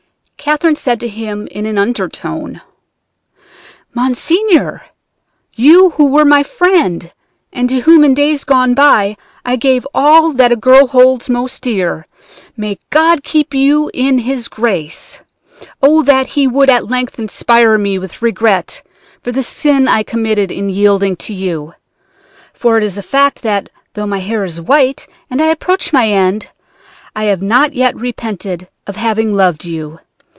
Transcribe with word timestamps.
Catherine 0.41 0.75
said 0.75 0.99
to 1.01 1.07
him 1.07 1.45
in 1.51 1.67
an 1.67 1.77
undertone: 1.77 2.61
"'Monseigneur, 3.93 4.87
you 5.55 5.91
who 5.91 6.07
were 6.07 6.25
my 6.25 6.41
friend, 6.41 7.11
and 7.53 7.69
to 7.69 7.81
whom 7.81 8.03
in 8.03 8.15
days 8.15 8.43
gone 8.43 8.73
by 8.73 9.15
I 9.45 9.55
gave 9.55 9.85
all 9.93 10.33
that 10.33 10.51
a 10.51 10.55
girl 10.55 10.87
holds 10.87 11.29
most 11.29 11.61
dear, 11.61 12.07
may 12.57 12.79
God 12.89 13.23
keep 13.23 13.53
you 13.53 13.91
in 13.93 14.17
His 14.17 14.47
grace! 14.47 15.19
O, 15.79 16.01
that 16.01 16.25
He 16.25 16.47
would 16.47 16.71
at 16.71 16.89
length 16.89 17.19
inspire 17.19 17.77
me 17.77 17.99
with 17.99 18.23
regret 18.23 18.81
for 19.21 19.31
the 19.31 19.43
sin 19.43 19.87
I 19.87 20.01
committed 20.01 20.51
in 20.51 20.69
yielding 20.69 21.17
to 21.17 21.35
you; 21.35 21.75
for 22.51 22.79
it 22.79 22.83
is 22.83 22.97
a 22.97 23.03
fact 23.03 23.43
that, 23.43 23.69
though 23.93 24.07
my 24.07 24.19
hair 24.19 24.43
is 24.43 24.59
white 24.59 25.05
and 25.29 25.39
I 25.39 25.49
approach 25.49 25.93
my 25.93 26.09
end, 26.09 26.49
I 27.15 27.25
have 27.25 27.43
not 27.43 27.73
yet 27.73 27.95
repented 27.95 28.67
of 28.87 28.95
having 28.95 29.35
loved 29.35 29.65
you. 29.65 29.99